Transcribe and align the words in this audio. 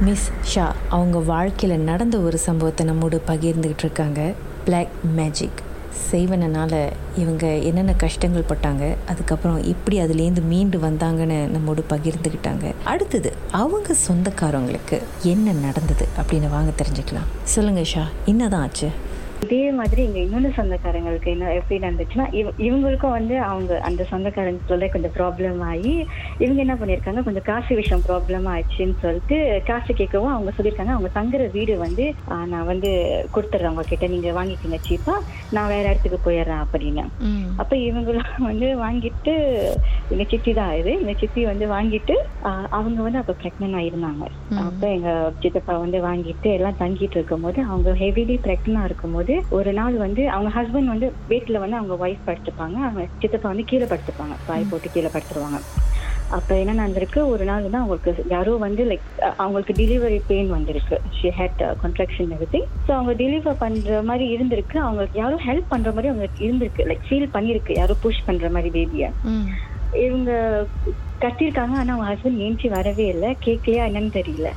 Miss 0.00 0.30
Shah 0.42 0.74
அவங்க 0.88 1.18
வாழ்க்கையில் 1.18 1.78
நடந்த 1.78 2.18
ஒரு 2.18 2.38
சம்பவத்தை 2.38 2.86
நம்மோடு 2.86 3.22
பகிர்ந்துக்கிட்டு 3.26 3.84
இருக்காங்க. 3.84 4.32
பிளாக் 4.64 4.88
மேஜிக் 5.14 5.62
செய்வனனால 6.10 6.92
இவங்க 7.16 7.46
என்னென்ன 7.46 7.94
கஷ்டங்கள் 7.94 8.44
பட்டாங்க 8.48 8.96
அதுக்கப்புறம் 9.08 9.64
எப்படி 9.64 10.00
அதுலேருந்து 10.00 10.42
மீண்டு 10.42 10.78
வந்தாங்கன்னு 10.78 11.46
நம்மோடு 11.46 11.84
பகிர்ந்துக்கிட்டாங்க 11.90 12.74
அடுத்தது 12.84 13.32
அவங்க 13.50 13.94
சொந்தக்காரங்களுக்கு 14.08 15.02
என்ன 15.22 15.52
நடந்தது 15.52 16.08
அப்படின்னு 16.20 16.50
வாங்க 16.50 16.70
தெரிஞ்சுக்கலாம். 16.82 17.28
சொல்லுங்க 17.44 17.84
ஷா 17.84 18.06
என்னதான் 18.24 18.62
ஆச்சு? 18.62 18.88
இதே 19.38 19.58
மாதிரி 19.76 20.00
இங்க 20.04 20.18
இன்னொன்று 20.18 20.50
சொந்தக்காரங்களுக்கு 20.56 21.28
என்ன 21.30 21.50
எப்படி 21.52 21.76
நடந்துச்சுன்னா 21.78 22.24
இவ- 22.32 22.54
இவங்களுக்கும் 22.64 23.14
வந்து 23.14 23.34
அவங்க 23.44 23.72
அந்த 23.86 24.02
சொந்தக்காரங்களோட 24.10 24.56
கொஞ்சம் 24.88 25.14
ப்ராப்ளம் 25.14 25.60
ஆகி 25.68 25.92
இவங்க 26.38 26.58
என்ன 26.64 26.74
பண்ணியிருக்காங்க 26.76 27.22
கொஞ்சம் 27.22 27.46
காசு 27.46 27.72
விஷயம் 27.76 28.02
ப்ராப்ளம் 28.04 28.46
ஆயிடுச்சுன்னு 28.52 28.96
சொல்லிட்டு 29.02 29.36
காசு 29.68 29.92
கேட்கவும் 29.92 30.32
அவங்க 30.32 30.52
சொல்லியிருக்காங்க 30.56 30.94
அவங்க 30.94 31.10
தங்குற 31.14 31.44
வீடு 31.52 31.76
வந்து 31.84 32.06
நான் 32.48 32.68
வந்து 32.68 32.90
கொடுத்துட்றேன் 33.32 33.70
அவங்க 33.70 33.86
கிட்ட 33.88 34.08
நீங்க 34.08 34.32
வாங்கிக்கோங்க 34.32 34.80
சீப்பா. 34.86 35.14
நான் 35.52 35.70
வேற 35.70 35.84
இடத்துக்கு 35.88 36.20
போயிடுறேன் 36.24 36.64
அப்படின்னு. 36.64 37.04
அப்ப 37.58 37.72
இவங்களும் 37.84 38.16
வந்து 38.50 38.68
வாங்கிட்டு 38.82 39.34
எங்க 40.12 40.24
சித்தி 40.28 40.52
தான் 40.54 40.74
இது. 40.76 40.92
எங்க 40.98 41.14
சித்தி 41.18 41.44
வந்து 41.46 41.66
வாங்கிட்டு 41.72 42.16
அவங்க 42.76 42.98
வந்து 43.02 43.22
அப்ப 43.22 43.36
பிரெக்னன்ட் 43.40 43.78
ஆயிருந்தாங்க. 43.78 44.24
அப்ப 44.64 44.82
எங்க 44.90 45.08
சித்தப்பா 45.42 45.76
வந்து 45.78 46.00
வாங்கிட்டு 46.02 46.50
எல்லாம் 46.54 46.80
தங்கிட்டு 46.80 47.18
இருக்கும்போது 47.18 47.58
அவங்க 47.68 47.90
ஹெவிலி 47.98 48.38
பிரெக்னன்ட் 48.44 48.82
இருக்கும்போது 49.28 49.56
ஒரு 49.58 49.72
நாள் 49.78 49.96
வந்து 50.04 50.22
அவங்க 50.34 50.50
ஹஸ்பண்ட் 50.58 50.92
வந்து 50.94 51.08
வீட்டுல 51.32 51.60
வந்து 51.64 51.78
அவங்க 51.80 51.94
ஒய்ஃப் 52.04 52.28
படுத்துப்பாங்க. 52.28 52.76
அவங்க 52.86 53.02
சித்தப்பா 53.22 53.48
வந்து 53.52 53.68
கீழே 53.70 53.86
படுத்துப்பாங்க. 53.92 54.34
பாய் 54.48 54.70
போட்டு 54.70 54.88
கீழே 54.94 55.10
படுத்துருவாங்க. 55.14 55.60
அப்ப 56.36 56.50
என்ன 56.62 56.72
நடந்திருக்கு? 56.80 57.20
ஒரு 57.32 57.44
நாள் 57.50 57.62
வந்து 57.66 57.80
அவங்களுக்கு 57.82 58.24
யாரோ 58.34 58.54
வந்து 58.64 58.82
லைக் 58.90 59.06
அவங்களுக்கு 59.42 59.74
டெலிவரி 59.80 60.18
பெயின் 60.30 60.50
வந்திருக்கு. 60.56 60.96
She 61.18 61.28
had 61.38 61.62
contraction 61.82 62.32
every 62.36 62.60
so 62.86 62.90
அவங்க 62.96 63.12
டெலிவர் 63.22 63.60
பண்ற 63.64 64.02
மாதிரி 64.10 64.26
இருந்திருக்கு. 64.36 64.76
அவங்களுக்கு 64.86 65.18
யாரும் 65.22 65.44
ஹெல்ப் 65.48 65.72
பண்ற 65.72 65.90
மாதிரி 65.96 66.12
அவங்க 66.12 66.28
இருந்திருக்கு. 66.46 66.88
லைக் 66.90 67.06
ஃபீல் 67.08 67.34
பண்ணிருக்கு. 67.36 67.74
யாரோ 67.80 67.96
புஷ் 68.04 68.26
பண்ற 68.28 68.50
மாதிரி 68.56 68.72
பேபியை 68.78 69.10
இவங்க 70.06 70.30
கட்டியிருக்காங்க 71.22 71.74
ஆனா 71.80 71.92
அவங்க 71.94 72.08
ஹஸ்பண்ட் 72.08 72.42
ஏஞ்சி 72.46 72.68
வரவே 72.74 73.04
இல்லை. 73.12 73.30
கேட்கலையா 73.44 73.84
என்னன்னு 73.88 74.10
தெரியல. 74.16 74.48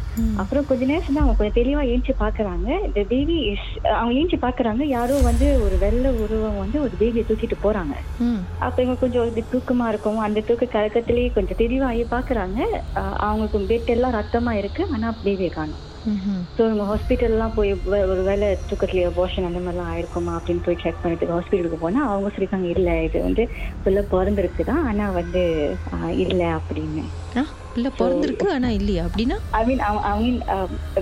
அப்புறம் 0.42 0.68
கொஞ்ச 0.70 0.84
நேரம் 0.86 1.20
அவங்க 1.22 1.36
கொஞ்சம் 1.38 1.58
தெளிவா 1.60 1.84
ஏஞ்சி 1.94 2.14
பாக்குறாங்க. 2.20 2.68
இந்த 2.88 3.02
பேபி 3.12 3.38
அவங்க 3.94 4.14
ஏஞ்சி 4.22 4.38
பாக்குறாங்க. 4.46 4.84
யாரோ 4.98 5.16
வந்து 5.30 5.48
ஒரு 5.66 5.78
வெள்ளை 5.86 6.12
உருவம் 6.24 6.59
வந்து 6.64 6.78
ஒரு 6.86 6.94
பேபியை 7.00 7.24
தூக்கிட்டு 7.30 7.58
போறாங்க. 7.66 7.96
அப்ப 8.66 8.78
இவங்க 8.84 9.00
கொஞ்சம் 9.04 9.40
தூக்கமா 9.54 9.88
இருக்கும். 9.94 10.20
அந்த 10.28 10.44
தூக்க 10.50 10.74
கலக்கத்திலேயே 10.78 11.32
கொஞ்சம் 11.38 11.62
தெளிவாகி 11.64 12.06
பாக்குறாங்க. 12.16 12.59
அவங்களுக்கு 13.28 13.62
பெட் 13.72 13.94
எல்லாம் 13.96 14.18
ரத்தமா 14.20 14.54
இருக்கு. 14.64 14.86
ஆனா 14.94 15.09
பேபியை 15.26 15.54
காணும் 15.54 15.82
ஸோ 16.55 16.61
இவங்க 16.67 16.85
ஹாஸ்பிட்டல்லாம் 16.89 17.55
போய் 17.57 17.71
ஒரு 18.13 18.21
வேலை 18.30 18.47
தூக்கத்துலேயே 18.69 19.09
அபார்ஷன் 19.09 19.47
அந்த 19.49 19.59
மாதிரிலாம் 19.66 19.91
ஆயிருக்குமா 19.94 20.33
அப்படின்னு 20.38 20.66
போய் 20.67 20.81
செக் 20.83 21.02
பண்ணிட்டு 21.03 21.33
ஹாஸ்பிட்டலுக்கு 21.35 21.80
போனால் 21.83 22.09
அவங்க 22.11 22.31
சொல்லியிருக்காங்க 22.33 22.69
இல்லை 22.75 22.95
இது 23.07 23.17
வந்து 23.27 23.44
பிள்ளை 23.85 24.03
பிறந்திருக்கு 24.13 24.63
தான். 24.72 24.85
ஆனால் 24.91 25.17
வந்து 25.19 25.44
இல்லை 26.25 26.49
அப்படின்னு. 26.59 27.03
பிள்ளை 27.75 27.89
பிறந்திருக்கு 27.99 28.47
ஆனால் 28.55 28.75
இல்லையா 28.77 29.03
அப்படின்னா? 29.07 29.35
I 29.59 29.61
mean 29.67 29.81
I 30.09 30.13
mean 30.22 30.39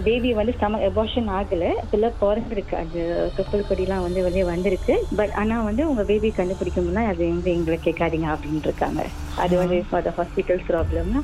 baby 0.08 0.31
வந்து 0.39 0.53
ஸ்டமக் 0.58 0.86
அபார்ஷன் 0.89 1.30
ஆகலை. 1.38 1.72
பிள்ளை 1.92 2.09
பிறந்திருக்கு. 2.23 2.75
அந்த 2.83 3.00
தொப்புள் 3.38 3.67
கொடிலாம் 3.70 4.05
வந்து 4.08 4.25
வெளியே 4.27 4.45
வந்திருக்கு. 4.53 4.95
பட் 5.20 5.33
ஆனால் 5.44 5.67
வந்து 5.70 5.83
உங்கள் 5.92 6.09
பேபி 6.11 6.31
கண்டுபிடிக்கணும்னா 6.39 7.05
அது 7.14 7.22
வந்து 7.33 7.52
எங்களை 7.58 7.80
கேட்காதீங்க 7.88 8.30
அப்படின்னு 8.36 8.67
இருக்காங்க. 8.70 9.03
அது 9.45 9.55
வந்து 9.64 9.80
ஃபார் 9.89 10.08
த 10.09 10.14
ஹாஸ்பிட்டல்ஸ் 10.20 10.67
ப்ராப்ளம்னா 10.72 11.23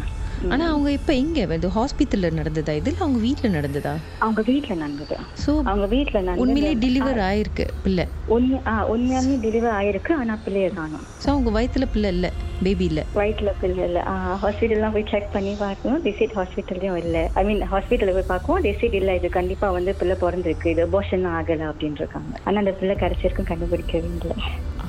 ஆனா 0.53 0.63
அவங்க 0.71 0.89
இப்ப 0.91 1.11
எங்க? 1.15 1.39
இது 1.57 1.69
ஹாஸ்பிட்டல்ல 1.77 2.29
நடந்ததா? 2.39 2.73
இது 2.79 2.89
இல்ல 2.91 3.03
அவங்க 3.05 3.19
வீட்ல 3.25 3.49
நடந்ததா? 3.57 3.93
அவங்க 4.25 4.41
வீட்டில் 4.49 4.81
நடந்தது. 4.83 5.15
சோ 5.43 5.51
அவங்க 5.69 5.87
வீட்டில் 5.95 6.19
நடந்தது. 6.19 6.41
உண்மையிலே 6.43 6.73
டெலிவர் 6.85 7.19
ஆயிருக்கு 7.29 7.65
பிள்ளை. 7.85 8.05
உண்மை 8.35 8.57
ஆ 8.71 8.75
உண்மையாலுமே 8.93 9.37
டெலிவர் 9.45 9.75
ஆயிருக்கு 9.79 10.11
ஆனா 10.21 10.35
பிள்ளைய 10.45 10.69
காணும். 10.79 11.05
சோ 11.23 11.29
அவங்க 11.33 11.51
வயித்துல 11.57 11.87
பிள்ளை 11.93 12.11
இல்ல 12.15 12.27
பேபி 12.65 12.85
இல்ல 12.89 13.01
வயிற்றுல 13.19 13.51
பிள்ளை 13.61 13.83
இல்லை. 13.89 14.01
ஹாஸ்பிட்டல்லாம் 14.43 14.95
போய் 14.95 15.09
செக் 15.13 15.33
பண்ணி 15.35 15.53
பார்க்கணும். 15.63 16.01
டிசைட் 16.07 16.35
ஹாஸ்பிட்டல்லையும் 16.39 16.99
இல்லை. 17.03 17.23
ஐ 17.39 17.43
மீன் 17.49 17.63
ஹாஸ்பிட்டலில் 17.73 18.17
போய் 18.19 18.31
பார்க்கவும் 18.33 18.65
டிசைட் 18.67 18.97
இல்லை 19.01 19.15
இது 19.19 19.29
கண்டிப்பா 19.39 19.69
வந்து 19.77 19.93
பிள்ளை 20.01 20.17
பிறந்திருக்கு. 20.23 20.73
இது 20.75 20.83
அபோஷன் 20.89 21.25
ஆகலை 21.37 21.65
அப்படின்னு 21.71 22.01
இருக்காங்க. 22.03 22.33
ஆனா 22.47 22.57
அந்த 22.63 22.73
பிள்ளை 22.81 22.95
கரைச்சிருக்கும் 23.03 23.51
கண்டுபிடிக்கவே 23.51 24.11
இல்லை 24.13 24.37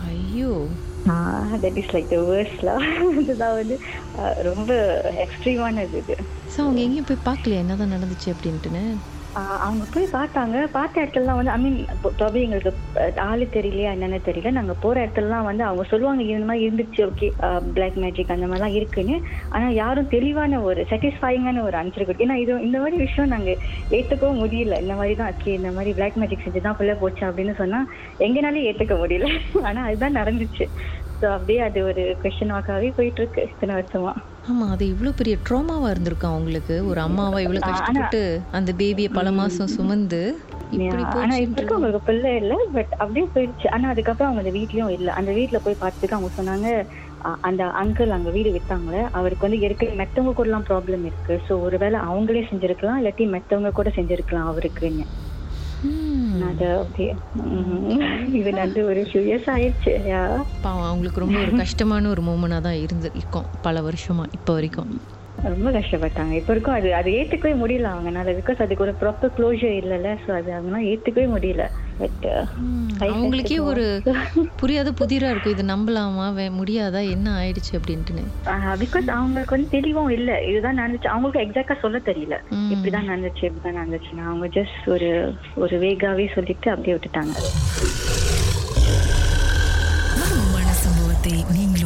ஐயோ. 0.09 0.53
தட் 1.65 1.78
இஸ் 1.83 1.93
லைக் 1.94 2.09
த 2.12 2.19
வேர்ஸ்லாம் 2.31 2.87
இதுதான் 3.22 3.59
வந்து 3.61 3.77
ரொம்ப 4.49 4.71
எக்ஸ்ட்ரீமானது 5.25 5.97
இது. 6.03 6.17
சோ 6.53 6.59
அவங்க 6.65 6.81
எங்கேயும் 6.81 7.11
போய் 7.11 7.27
பார்க்கலையா? 7.28 7.62
என்னதான் 7.65 7.94
நடந்துச்சு 7.97 8.28
அப்படின்ட்டுன்னு? 8.34 8.84
அவங்க 9.64 9.84
போய் 9.94 10.06
பார்த்தாங்க. 10.12 10.56
பார்த்த 10.74 11.02
இடத்துலலாம் 11.02 11.38
வந்து 11.38 11.52
ஐ 11.54 11.58
மீன் 11.62 11.78
ப்ராப்ளம் 12.02 12.44
எங்களுக்கு 12.44 12.70
ஆள் 13.24 13.26
ஆளு 13.26 13.47
தெரியலையா 13.56 13.91
என்னென்ன 13.97 14.19
தெரியல. 14.28 14.50
நாங்கள் 14.58 14.78
போகிற 14.84 15.02
இடத்துலலாம் 15.04 15.48
வந்து 15.48 15.64
அவங்க 15.64 15.84
சொல்லுவாங்க 15.91 16.22
இந்த 16.22 16.47
மாதிரி 16.50 16.64
இருந்துச்சு 16.66 17.00
ஓகே 17.08 17.28
பிளாக் 17.75 17.98
மேஜிக் 18.04 18.34
அந்த 18.36 18.46
மாதிரிலாம் 18.46 18.76
இருக்குன்னு. 18.78 19.16
ஆனால் 19.56 19.75
யாரும் 19.82 20.10
தெளிவான 20.16 20.60
ஒரு 20.69 20.82
சாட்டிஸ்ஃபைங்கான 20.92 21.64
ஒரு 21.69 21.78
ஆன்சர் 21.82 22.06
கொடுக்கு 22.06 22.26
ஏன்னா 22.26 22.38
இது 22.44 22.60
இந்த 22.69 22.78
மாதிரி 22.84 22.98
விஷயம் 23.04 23.32
நாங்கள் 23.34 23.60
ஏற்றுக்கவும் 23.98 24.42
முடியல. 24.44 24.80
இந்த 24.84 24.96
மாதிரி 25.00 25.16
தான் 25.20 25.32
ஓகே 25.34 25.52
இந்த 25.60 25.72
மாதிரி 25.78 25.92
பிளாக் 26.00 26.20
மேஜிக் 26.22 26.44
செஞ்சு 26.46 26.66
தான் 26.69 26.78
ஃபுல்லாக 26.78 26.98
போச்சு 27.04 27.25
அப்படின்னு 27.30 27.56
சொன்னால் 27.62 27.88
எங்கனாலே 28.28 28.66
ஏற்றுக்க 28.70 28.96
முடியல. 29.04 29.28
ஆனால் 29.69 29.86
அதுதான் 29.88 30.19
நடந்துச்சு. 30.20 30.66
ஸோ 31.22 31.27
அப்படியே 31.34 31.60
அது 31.66 31.78
ஒரு 31.87 32.03
கொஸ்டின் 32.22 32.54
வாக்காவே 32.54 32.91
போயிட்டு 32.97 33.22
இருக்கு 33.22 33.44
இத்தனை 33.49 33.75
வருஷமா. 33.77 34.15
ஆமா 34.47 34.66
அது 34.72 34.84
இவ்வளவு 34.93 35.19
பெரிய 35.19 35.37
ட்ராமாவா 35.47 35.88
இருந்திருக்கும் 35.91 36.32
அவங்களுக்கு 36.32 36.75
ஒரு 36.91 37.00
அம்மாவா 37.06 37.38
இவ்வளவு 37.41 37.69
கஷ்டப்பட்டு 37.69 38.21
அந்த 38.53 38.71
பேபியை 38.81 39.10
பல 39.12 39.31
மாசம் 39.38 39.72
சுமந்து 39.75 40.21
ஆனா 41.16 41.34
இப்ப 41.44 41.60
உங்களுக்கு 41.71 42.00
பிள்ளை 42.06 42.31
இல்ல 42.38 42.55
பட் 42.75 42.93
அப்படியே 42.99 43.26
போயிடுச்சு. 43.34 43.66
ஆனா 43.75 43.87
அதுக்கப்புறம் 43.93 44.28
அவங்க 44.28 44.43
அந்த 44.44 44.53
வீட்லயும் 44.56 44.93
இல்ல. 44.97 45.09
அந்த 45.19 45.31
வீட்ல 45.38 45.59
போய் 45.60 45.82
பார்த்துட்டு 45.82 46.16
அவங்க 46.16 46.31
சொன்னாங்க 46.37 46.69
அந்த 47.47 47.62
அங்கிள் 47.82 48.10
அங்க 48.10 48.31
வீடு 48.31 48.50
வித்தாங்க 48.56 48.91
அவருக்கு 49.19 49.47
வந்து 49.47 49.62
ஏற்கனவே 49.62 49.99
மெத்தவங்க 50.03 50.34
கூட 50.34 50.49
எல்லாம் 50.50 50.69
ப்ராப்ளம் 50.69 51.05
இருக்கு. 51.10 51.37
சோ 51.47 51.55
ஒருவேளை 51.66 51.99
அவங்களே 52.06 52.43
செஞ்சிருக்கலாம் 52.50 52.99
இல்லாட்டி 53.00 53.26
மெத்தவங்க 53.37 53.72
கூட 53.75 53.91
செஞ்சிருக்கலாம் 53.97 54.50
அவருக்குன்னு. 54.53 55.06
ம். 56.36 56.41
நான் 56.41 56.54
அது 56.54 56.69
அப்படியே 56.78 57.12
இது 58.38 58.50
வந்து 58.58 58.80
ஒரு 58.86 59.02
ஃபியூ 59.08 59.22
இயர்ஸ் 59.26 59.50
ஆயிடுச்சு. 59.54 59.92
பாவம் 60.62 60.88
அவங்களுக்கு 60.88 61.20
ரொம்ப 61.20 61.38
ஒரு 61.41 61.52
கஷ்டமான 61.56 62.08
ஒரு 62.08 62.22
மூமெண்டா 62.22 62.58
தான் 62.60 62.80
இருந்து 62.80 63.10
இருக்கும். 63.14 63.48
பல 63.62 63.82
வருஷமா 63.82 64.26
இப்போ 64.32 64.52
வரைக்கும். 64.52 64.91
ரொம்ப 65.48 65.70
கஷ்டப்பட்டாங்க. 65.70 66.32
இப்ப 66.34 66.50
வரைக்கும் 66.52 66.76
அது 66.76 66.88
அது 66.94 67.10
ஏத்துக்கவே 67.12 67.54
முடியல 67.62 67.91
அவங்கனால. 67.92 68.32
பிகாஸ் 68.41 68.62
அதுக்கு 68.62 68.86
ஒரு 68.86 68.94
ப்ராப்பர் 69.02 69.34
க்ளோஷர் 69.36 69.76
இல்லைல்ல. 69.76 70.10
சோ 70.25 70.30
அது 70.32 70.50
அவங்களால 70.52 70.88
ஏத்துக்கவே 70.92 71.28
முடியல. 71.34 71.64
பட் 71.98 72.46
அவங்களுக்கே 72.98 73.60
ஒரு 73.60 74.02
புரியாத 74.56 74.90
புதிரா 74.90 75.30
இருக்கும். 75.30 75.52
இது 75.52 75.62
நம்பலாமா? 75.62 76.26
வே- 76.34 76.52
முடியாதா? 76.64 77.10
என்ன 77.10 77.30
ஆயிடுச்சு 77.42 77.72
அப்படின்ட்டுன்னு. 77.72 78.48
பிகாஸ் 78.48 79.10
அவங்களுக்கு 79.10 79.54
வந்து 79.54 79.68
தெளிவும் 79.70 80.08
இல்ல. 80.08 80.44
இதுதான் 80.44 80.78
நடந்துச்சு. 80.78 81.06
அவங்களுக்கு 81.06 81.60
எக்ஸாக்டா 81.60 81.78
சொல்ல 81.78 81.98
தெரியல. 81.98 82.36
இப்படிதான் 82.50 83.10
நடந்துச்சு 83.10 83.40
இப்படிதான் 83.40 83.84
நடந்துச்சுன்னா. 83.84 84.24
அவங்க 84.26 84.46
ஜஸ்ட் 84.46 84.88
ஒரு 84.88 85.34
ஒரு 85.54 85.80
வேகாவே 85.80 86.34
சொல்லிட்டு 86.34 86.70
அப்படியே 86.70 86.94
விட்டுட்டாங்க. 86.94 87.36
மர்மமான 90.16 90.70
சம்பவத்தை 90.70 91.44
நீங்களும் 91.52 91.85